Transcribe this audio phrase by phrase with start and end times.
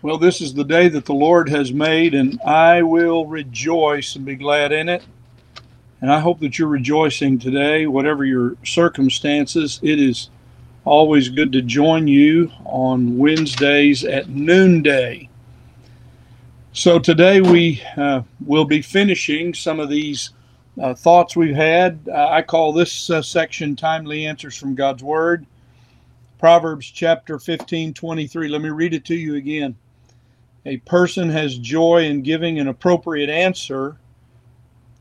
[0.00, 4.24] Well, this is the day that the Lord has made, and I will rejoice and
[4.24, 5.02] be glad in it.
[6.00, 9.80] And I hope that you're rejoicing today, whatever your circumstances.
[9.82, 10.30] It is
[10.84, 15.28] always good to join you on Wednesdays at noonday.
[16.72, 20.30] So today we uh, will be finishing some of these
[20.80, 21.98] uh, thoughts we've had.
[22.06, 25.44] Uh, I call this uh, section Timely Answers from God's Word.
[26.38, 28.46] Proverbs chapter 15, 23.
[28.46, 29.74] Let me read it to you again.
[30.66, 33.96] A person has joy in giving an appropriate answer,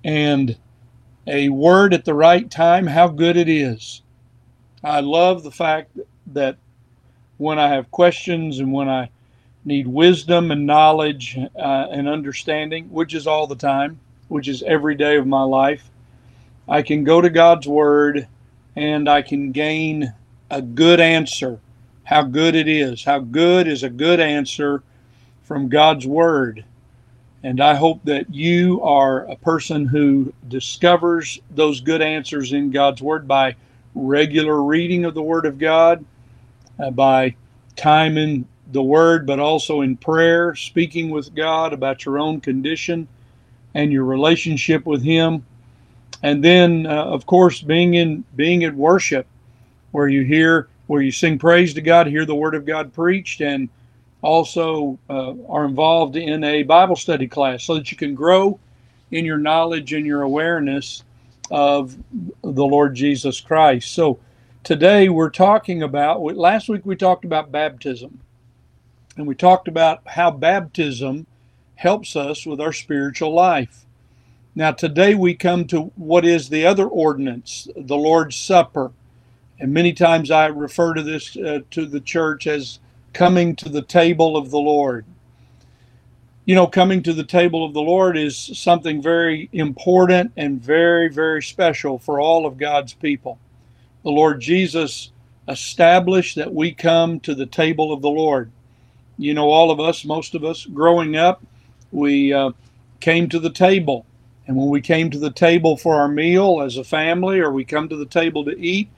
[0.03, 0.57] and
[1.27, 4.01] a word at the right time, how good it is.
[4.83, 6.57] I love the fact that
[7.37, 9.09] when I have questions and when I
[9.65, 13.99] need wisdom and knowledge uh, and understanding, which is all the time,
[14.29, 15.89] which is every day of my life,
[16.69, 18.27] I can go to God's Word
[18.75, 20.13] and I can gain
[20.49, 21.59] a good answer.
[22.03, 23.03] How good it is.
[23.03, 24.83] How good is a good answer
[25.47, 26.65] from God's Word.
[27.41, 33.01] And I hope that you are a person who discovers those good answers in God's
[33.01, 33.55] Word by
[33.95, 36.03] regular reading of the Word of God,
[36.77, 37.33] uh, by
[37.77, 43.07] time in the Word, but also in prayer, speaking with God about your own condition
[43.73, 45.45] and your relationship with Him.
[46.23, 49.25] And then, uh, of course, being in being at worship,
[49.91, 53.39] where you hear, where you sing praise to God, hear the Word of God preached,
[53.39, 53.69] and
[54.21, 58.59] also uh, are involved in a Bible study class, so that you can grow
[59.11, 61.03] in your knowledge and your awareness
[61.49, 61.95] of
[62.43, 63.93] the Lord Jesus Christ.
[63.93, 64.19] So
[64.63, 66.21] today we're talking about.
[66.21, 68.19] Last week we talked about baptism,
[69.15, 71.25] and we talked about how baptism
[71.75, 73.85] helps us with our spiritual life.
[74.55, 78.91] Now, today we come to what is the other ordinance, the Lord's Supper.
[79.59, 82.79] And many times I refer to this uh, to the church as
[83.17, 85.03] coming to the table of the Lord.
[86.45, 91.09] You know, coming to the table of the Lord is something very important and very,
[91.09, 93.39] very special for all of God's people.
[94.03, 95.11] The Lord Jesus
[95.47, 98.51] established that we come to the table of the Lord.
[99.17, 101.43] You know, all of us, most of us growing up,
[101.91, 102.51] we uh,
[102.99, 104.05] came to the table
[104.45, 107.65] and when we came to the table for our meal as a family, or we
[107.65, 108.89] come to the table to eat,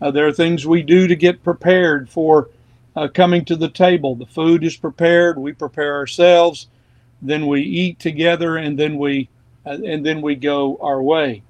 [0.00, 2.48] uh, there are things we do to get prepared for
[2.96, 4.14] uh, coming to the table.
[4.14, 6.66] The food is prepared, we prepare ourselves,
[7.20, 9.28] then we eat together, and then we
[9.64, 11.42] uh, and then we go our way.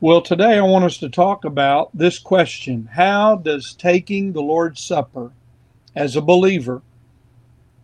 [0.00, 4.82] Well, today I want us to talk about this question: How does taking the Lord's
[4.82, 5.32] Supper
[5.94, 6.82] as a believer,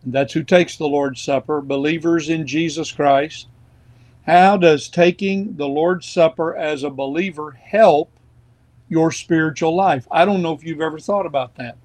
[0.05, 3.47] that's who takes the Lord's Supper, believers in Jesus Christ,
[4.27, 8.11] how does taking the Lord's Supper as a believer help
[8.87, 10.07] your spiritual life?
[10.11, 11.77] I don't know if you've ever thought about that.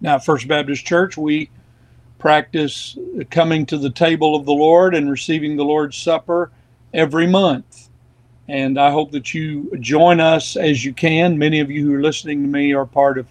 [0.00, 1.50] Now, First Baptist Church, we
[2.18, 2.96] practice
[3.30, 6.50] coming to the table of the Lord and receiving the Lord's Supper
[6.92, 7.88] every month.
[8.48, 11.38] And I hope that you join us as you can.
[11.38, 13.26] Many of you who are listening to me are part of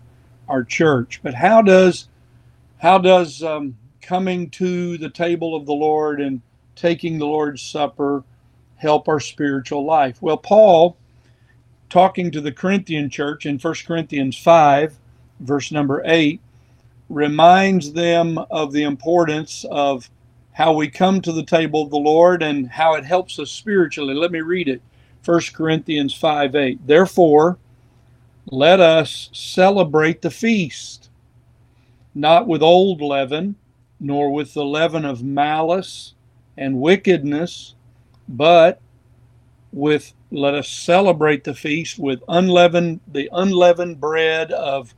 [0.48, 1.20] our church.
[1.24, 2.08] But how does
[2.78, 6.42] how does um, coming to the table of the Lord and
[6.76, 8.24] taking the Lord's Supper
[8.76, 10.22] help our spiritual life?
[10.22, 10.98] Well, Paul,
[11.90, 15.00] talking to the Corinthian church in 1 Corinthians 5,
[15.40, 16.42] verse number 8,
[17.10, 20.10] reminds them of the importance of
[20.54, 24.14] how we come to the table of the Lord and how it helps us spiritually.
[24.14, 24.82] Let me read it.
[25.26, 26.88] 1 Corinthians 5 8.
[26.88, 27.58] Therefore,
[28.48, 31.10] let us celebrate the feast,
[32.14, 33.56] not with old leaven,
[34.00, 36.14] nor with the leaven of malice
[36.58, 37.74] and wickedness,
[38.28, 38.82] but
[39.72, 44.94] with let us celebrate the feast with unleavened the unleavened bread of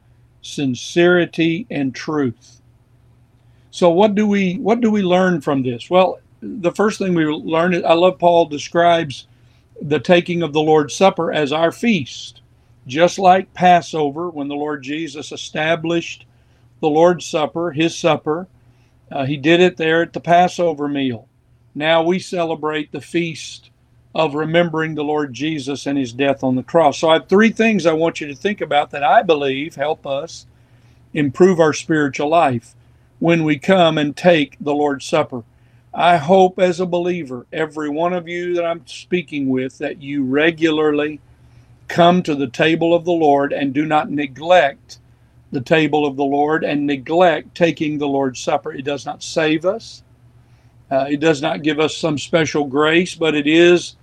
[0.46, 2.62] sincerity and truth.
[3.72, 5.90] So what do we what do we learn from this?
[5.90, 9.28] Well, the first thing we learn is I love Paul describes
[9.82, 12.42] the taking of the Lord's Supper as our feast.
[12.88, 16.26] Just like Passover, when the Lord Jesus established
[16.82, 18.48] the Lord's Supper, his supper,
[19.12, 21.28] uh, he did it there at the Passover meal
[21.76, 23.70] now we celebrate the feast
[24.16, 27.00] of remembering the Lord Jesus and his death on the cross.
[27.00, 30.08] So I have three things I want you to think about that I believe help
[30.08, 30.48] us
[31.14, 32.76] improve our spiritual life
[33.20, 35.44] when we come and take the Lord's Supper.
[35.94, 40.24] I hope as a believer, every one of you that I'm speaking with, that you
[40.24, 41.20] regularly
[41.90, 45.00] come to the table of the Lord and do not neglect
[45.52, 48.72] the table of the Lord and neglect taking the Lord's Supper.
[48.72, 50.04] It does not save us.
[50.90, 53.96] Uh, it does not give us some special grace, but it is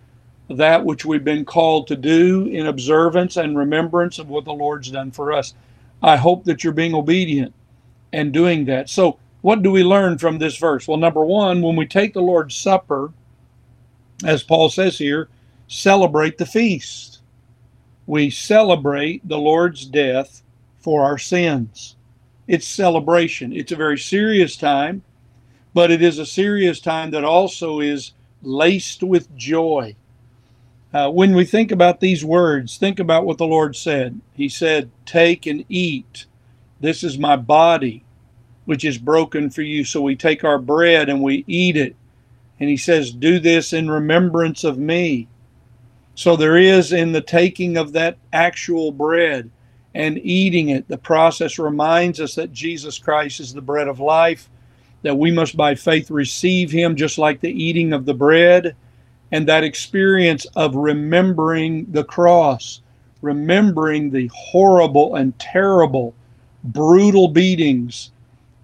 [0.49, 4.91] that which we've been called to do in observance and remembrance of what the Lord's
[4.91, 5.55] done for us.
[6.03, 7.55] I hope that you're being obedient
[8.13, 8.91] and doing that.
[8.91, 10.87] So what do we learn from this verse?
[10.87, 13.13] Well, number one, when we take the Lord's Supper,
[14.25, 15.29] as Paul says here,
[15.69, 17.21] celebrate the feast.
[18.07, 20.43] We celebrate the Lord's death
[20.81, 21.97] for our sins.
[22.47, 23.53] It's celebration.
[23.53, 25.03] It's a very serious time,
[25.75, 28.13] but it is a serious time that also is
[28.43, 29.95] laced with joy.
[30.93, 34.21] Uh, when we think about these words, think about what the Lord said.
[34.35, 36.27] He said, Take and eat.
[36.81, 38.05] This is my body,
[38.67, 39.85] which is broken for you.
[39.85, 41.97] So we take our bread and we eat it.
[42.61, 45.29] And he says, Do this in remembrance of me.
[46.15, 49.51] So there is in the taking of that actual bread
[49.95, 54.49] and eating it, the process reminds us that Jesus Christ is the bread of life,
[55.03, 58.75] that we must by faith receive him just like the eating of the bread
[59.33, 62.83] and that experience of remembering the cross,
[63.23, 66.15] remembering the horrible and terrible,
[66.63, 68.13] brutal beatings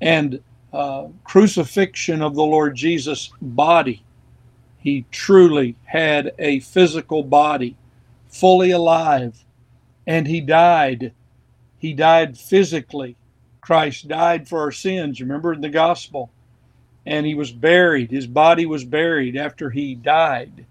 [0.02, 0.40] and
[0.72, 4.02] uh, crucifixion of the Lord Jesus' body.
[4.78, 7.74] He truly had a physical body,
[8.28, 9.44] fully alive,
[10.06, 11.12] and he died.
[11.78, 13.16] He died physically.
[13.62, 15.20] Christ died for our sins.
[15.20, 16.30] Remember in the gospel?
[17.08, 18.10] And he was buried.
[18.10, 20.66] His body was buried after he died.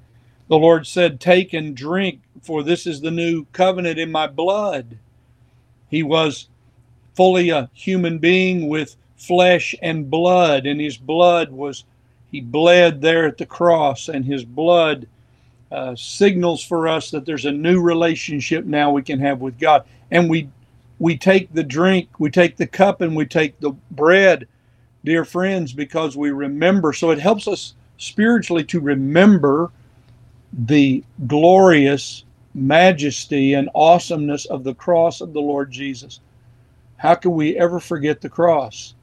[0.49, 4.99] The Lord said, Take and drink, for this is the new covenant in my blood.
[5.89, 6.47] He was
[7.15, 11.85] fully a human being with flesh and blood, and his blood was,
[12.31, 15.07] he bled there at the cross, and his blood
[15.71, 19.85] uh, signals for us that there's a new relationship now we can have with God.
[20.11, 20.49] And we
[20.99, 24.47] we take the drink, we take the cup, and we take the bread
[25.07, 26.91] dear friends, because we remember.
[26.91, 29.71] So it helps us spiritually to remember
[30.51, 36.19] the glorious majesty and awesomeness of the cross of the Lord Jesus.
[36.97, 38.95] How can we ever forget the cross?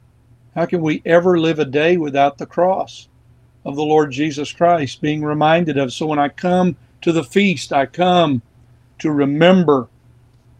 [0.53, 3.07] How can we ever live a day without the cross
[3.65, 5.91] of the Lord Jesus Christ being reminded of?
[5.91, 8.43] So when I come to the feast, I come
[8.99, 9.87] to remember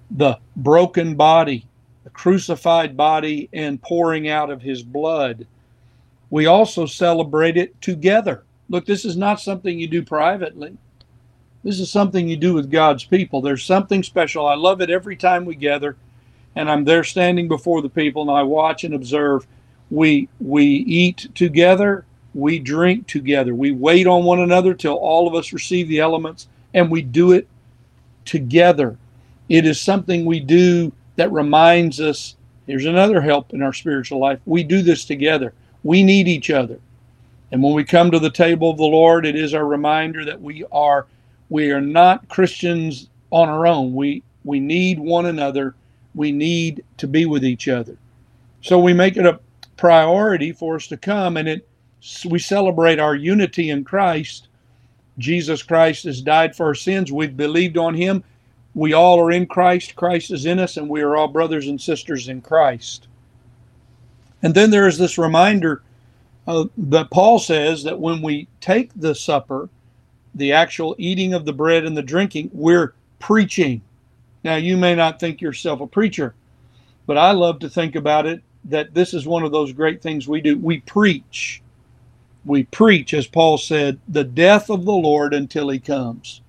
[0.09, 1.67] the broken body
[2.11, 5.47] crucified body and pouring out of his blood.
[6.29, 8.43] We also celebrate it together.
[8.69, 10.77] Look, this is not something you do privately.
[11.63, 13.41] This is something you do with God's people.
[13.41, 14.45] There's something special.
[14.45, 15.95] I love it every time we gather
[16.55, 19.45] and I'm there standing before the people and I watch and observe.
[19.91, 23.53] We we eat together, we drink together.
[23.53, 27.33] We wait on one another till all of us receive the elements and we do
[27.33, 27.47] it
[28.23, 28.97] together.
[29.49, 32.35] It is something we do that reminds us
[32.67, 34.39] here's another help in our spiritual life.
[34.45, 35.53] We do this together.
[35.83, 36.79] We need each other.
[37.51, 40.41] And when we come to the table of the Lord, it is our reminder that
[40.41, 41.07] we are
[41.49, 43.93] we are not Christians on our own.
[43.93, 45.75] We we need one another.
[46.15, 47.97] We need to be with each other.
[48.61, 49.39] So we make it a
[49.77, 51.67] priority for us to come and it
[52.25, 54.47] we celebrate our unity in Christ.
[55.17, 57.11] Jesus Christ has died for our sins.
[57.11, 58.23] We've believed on him
[58.75, 61.81] we all are in Christ, Christ is in us, and we are all brothers and
[61.81, 63.07] sisters in Christ.
[64.43, 65.81] And then there is this reminder
[66.45, 69.69] uh, that Paul says that when we take the supper,
[70.35, 73.81] the actual eating of the bread and the drinking, we're preaching.
[74.43, 76.35] Now, you may not think yourself a preacher,
[77.07, 80.27] but I love to think about it that this is one of those great things
[80.27, 80.57] we do.
[80.57, 81.61] We preach.
[82.43, 86.41] We preach, as Paul said, the death of the Lord until he comes.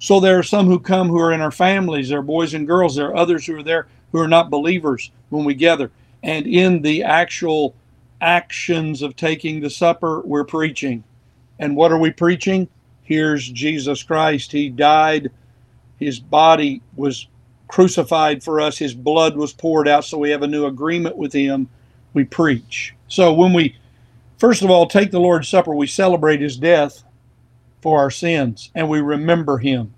[0.00, 2.08] So there are some who come who are in our families.
[2.08, 2.96] There are boys and girls.
[2.96, 5.90] There are others who are there who are not believers when we gather.
[6.22, 7.74] And in the actual
[8.22, 11.04] actions of taking the supper, we're preaching.
[11.58, 12.66] And what are we preaching?
[13.02, 14.50] Here's Jesus Christ.
[14.50, 15.30] He died.
[15.98, 17.26] His body was
[17.68, 18.78] crucified for us.
[18.78, 20.06] His blood was poured out.
[20.06, 21.68] So we have a new agreement with Him.
[22.14, 22.94] We preach.
[23.08, 23.76] So when we,
[24.38, 27.04] first of all, take the Lord's Supper, we celebrate His death
[27.80, 29.94] for our sins and we remember him.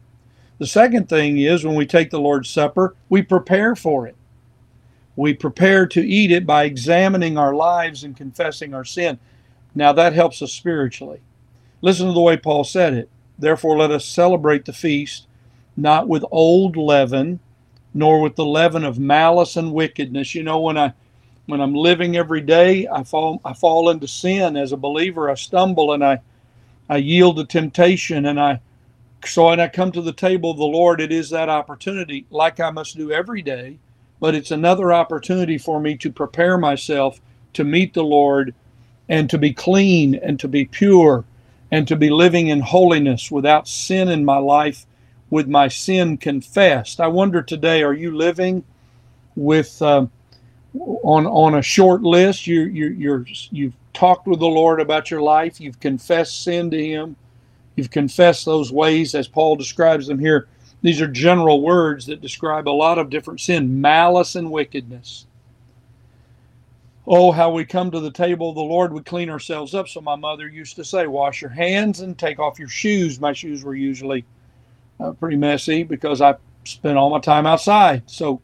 [0.59, 4.17] The second thing is when we take the Lord's Supper, we prepare for it.
[5.17, 9.19] We prepare to eat it by examining our lives and confessing our sin.
[9.75, 11.21] Now that helps us spiritually.
[11.81, 13.11] Listen to the way Paul said it.
[13.39, 15.27] Therefore, let us celebrate the feast
[15.77, 17.41] not with old leaven,
[17.95, 20.35] nor with the leaven of malice and wickedness.
[20.35, 20.93] You know, when I
[21.47, 25.31] when I'm living every day, I fall I fall into sin as a believer.
[25.31, 26.21] I stumble and I
[26.89, 28.61] I yield to temptation and I
[29.25, 32.59] so when I come to the table of the Lord, it is that opportunity, like
[32.61, 33.79] I must do every day,
[34.21, 37.21] but it's another opportunity for me to prepare myself
[37.55, 38.55] to meet the Lord
[39.09, 41.25] and to be clean and to be pure
[41.71, 44.87] and to be living in holiness without sin in my life,
[45.31, 47.01] with my sin confessed.
[47.01, 48.65] I wonder today, are you living
[49.37, 50.07] with uh,
[50.75, 52.47] on on a short list.
[52.47, 55.61] You you you're you've talked with the Lord about your life.
[55.61, 57.17] You've confessed sin to Him.
[57.77, 60.49] You've confessed those ways as Paul describes them here.
[60.83, 65.27] These are general words that describe a lot of different sin, malice and wickedness.
[67.07, 69.89] Oh, how we come to the table of the Lord, we clean ourselves up.
[69.89, 73.21] So my mother used to say, wash your hands and take off your shoes.
[73.21, 74.25] My shoes were usually
[75.01, 78.03] uh, pretty messy because I spent all my time outside.
[78.07, 78.41] So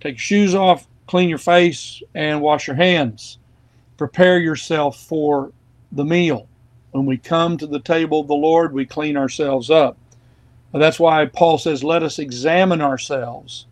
[0.00, 3.38] take your shoes off, clean your face, and wash your hands.
[3.96, 5.52] Prepare yourself for
[5.92, 6.48] the meal.
[6.90, 9.96] When we come to the table of the Lord, we clean ourselves up.
[10.72, 13.66] That's why Paul says, let us examine ourselves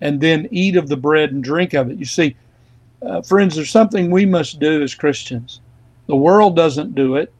[0.00, 1.98] and then eat of the bread and drink of it.
[1.98, 2.36] You see,
[3.02, 5.60] uh, friends, there's something we must do as Christians.
[6.06, 7.32] The world doesn't do it.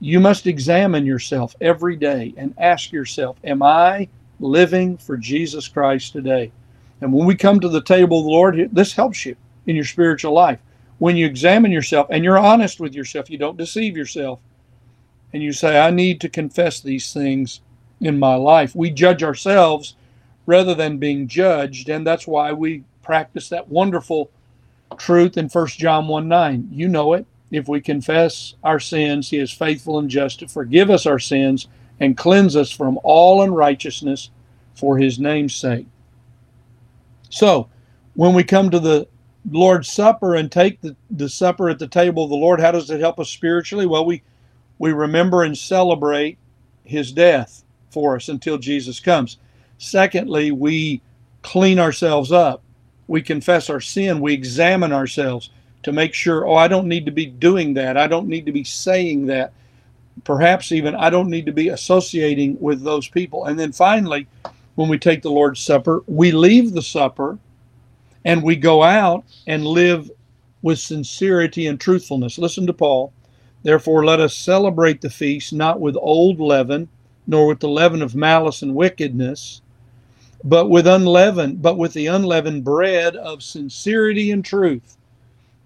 [0.00, 6.12] You must examine yourself every day and ask yourself, Am I living for Jesus Christ
[6.12, 6.50] today?
[7.00, 9.84] And when we come to the table of the Lord, this helps you in your
[9.84, 10.60] spiritual life.
[11.00, 14.38] When you examine yourself and you're honest with yourself, you don't deceive yourself,
[15.32, 17.62] and you say, I need to confess these things
[18.02, 18.76] in my life.
[18.76, 19.94] We judge ourselves
[20.44, 24.30] rather than being judged, and that's why we practice that wonderful
[24.98, 26.68] truth in 1 John 1 9.
[26.70, 27.24] You know it.
[27.50, 31.66] If we confess our sins, he is faithful and just to forgive us our sins
[31.98, 34.28] and cleanse us from all unrighteousness
[34.74, 35.86] for his name's sake.
[37.30, 37.70] So,
[38.12, 39.08] when we come to the
[39.48, 42.90] Lord's Supper and take the, the supper at the table of the Lord, how does
[42.90, 43.86] it help us spiritually?
[43.86, 44.22] Well, we,
[44.78, 46.38] we remember and celebrate
[46.84, 49.38] his death for us until Jesus comes.
[49.78, 51.00] Secondly, we
[51.42, 52.62] clean ourselves up.
[53.06, 54.20] We confess our sin.
[54.20, 55.50] We examine ourselves
[55.82, 57.96] to make sure, oh, I don't need to be doing that.
[57.96, 59.52] I don't need to be saying that.
[60.24, 63.46] Perhaps even I don't need to be associating with those people.
[63.46, 64.26] And then finally,
[64.74, 67.38] when we take the Lord's Supper, we leave the supper
[68.24, 70.10] and we go out and live
[70.62, 72.38] with sincerity and truthfulness.
[72.38, 73.12] Listen to Paul.
[73.62, 76.88] Therefore, let us celebrate the feast not with old leaven
[77.26, 79.62] nor with the leaven of malice and wickedness,
[80.42, 84.96] but with unleavened, but with the unleavened bread of sincerity and truth.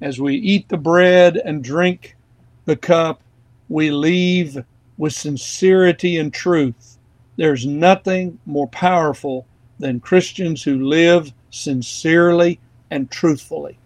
[0.00, 2.16] As we eat the bread and drink
[2.64, 3.23] the cup,
[3.68, 4.62] we leave
[4.99, 6.99] with sincerity and truth.
[7.37, 9.46] There's nothing more powerful
[9.78, 12.58] than Christians who live sincerely
[12.90, 13.78] and truthfully.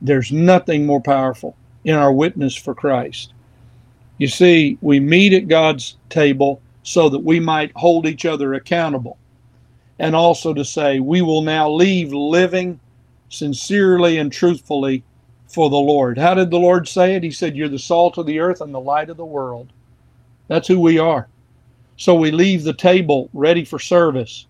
[0.00, 3.32] There's nothing more powerful in our witness for Christ.
[4.18, 9.18] You see, we meet at God's table so that we might hold each other accountable.
[9.98, 12.80] And also to say, we will now leave living
[13.28, 15.04] sincerely and truthfully
[15.46, 16.18] for the Lord.
[16.18, 17.22] How did the Lord say it?
[17.22, 19.72] He said, You're the salt of the earth and the light of the world.
[20.48, 21.28] That's who we are.
[21.96, 24.46] So we leave the table ready for service.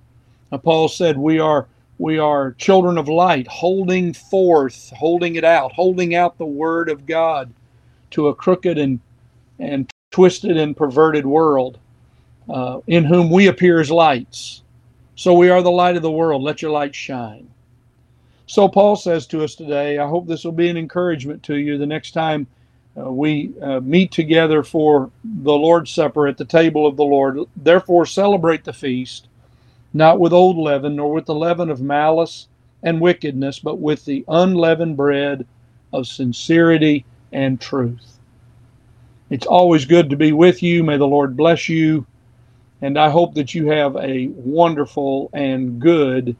[0.50, 1.66] And Paul said, We are
[1.98, 7.06] we are children of light, holding forth, holding it out, holding out the word of
[7.06, 7.52] God
[8.12, 9.00] to a crooked and,
[9.58, 11.78] and twisted and perverted world
[12.48, 14.62] uh, in whom we appear as lights.
[15.14, 16.42] So we are the light of the world.
[16.42, 17.48] Let your light shine.
[18.46, 21.78] So Paul says to us today, I hope this will be an encouragement to you
[21.78, 22.46] the next time
[22.98, 27.38] uh, we uh, meet together for the Lord's Supper at the table of the Lord.
[27.56, 29.28] Therefore, celebrate the feast,
[29.92, 32.48] not with old leaven, nor with the leaven of malice
[32.82, 35.46] and wickedness, but with the unleavened bread
[35.92, 38.18] of sincerity and truth.
[39.30, 40.82] It's always good to be with you.
[40.82, 42.06] May the Lord bless you.
[42.82, 46.36] And I hope that you have a wonderful and good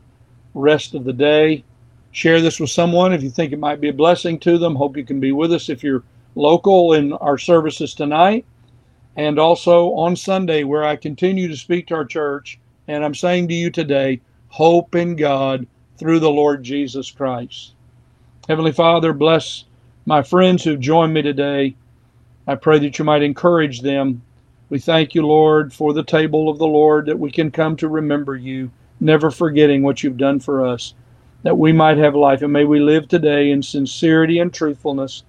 [0.55, 1.65] rest of the day.
[2.11, 4.75] Share this with someone if you think it might be a blessing to them.
[4.75, 6.03] Hope you can be with us if you're
[6.35, 8.45] local in our services tonight
[9.17, 12.59] and also on Sunday, where I continue to speak to our church.
[12.93, 17.73] And I'm saying to you today, hope in God through the Lord Jesus Christ.
[18.49, 19.65] Heavenly Father, bless
[20.07, 21.77] my friends who've joined me today.
[22.47, 24.23] I pray that you might encourage them
[24.73, 27.89] we thank you, Lord, for the table of the Lord that we can come to
[27.89, 28.71] remember you,
[29.01, 30.95] never forgetting what you've done for us,
[31.43, 32.41] that we might have life.
[32.41, 35.25] And may we live today in sincerity and truthfulness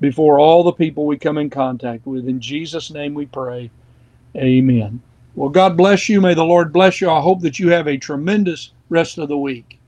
[0.00, 2.26] before all the people we come in contact with.
[2.26, 3.70] In Jesus' name we pray.
[4.34, 5.02] Amen.
[5.34, 6.20] Well, God bless you.
[6.20, 7.10] May the Lord bless you.
[7.10, 9.79] I hope that you have a tremendous rest of the week.